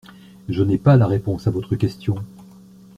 Je 0.49 0.63
n’ai 0.63 0.79
pas 0.79 0.97
la 0.97 1.05
réponse 1.05 1.45
à 1.45 1.51
votre 1.51 1.75
question. 1.75 2.15